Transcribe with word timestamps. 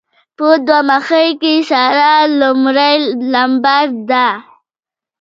په 0.37 0.47
دوه 0.65 0.79
مخۍ 0.89 1.27
کې 1.41 1.53
ساره 1.69 2.13
لمړی 2.39 2.95
لمبر 3.33 3.85
ده. 4.09 4.27